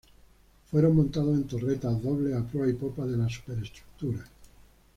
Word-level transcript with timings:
Fueron 0.71 0.95
montados 0.95 1.35
en 1.37 1.43
torretas 1.43 2.01
dobles 2.01 2.35
a 2.35 2.43
proa 2.43 2.67
y 2.67 2.73
popa 2.73 3.05
de 3.05 3.17
la 3.17 3.29
superestructura. 3.29 4.25